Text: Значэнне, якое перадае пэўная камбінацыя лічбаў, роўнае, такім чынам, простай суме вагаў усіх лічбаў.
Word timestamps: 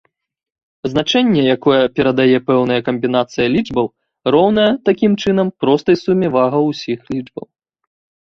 Значэнне, 0.91 1.41
якое 1.55 1.81
перадае 1.97 2.37
пэўная 2.47 2.77
камбінацыя 2.87 3.45
лічбаў, 3.55 3.85
роўнае, 4.35 4.67
такім 4.91 5.11
чынам, 5.25 5.47
простай 5.65 5.95
суме 6.03 6.27
вагаў 6.37 6.63
усіх 6.73 6.99
лічбаў. 7.15 7.45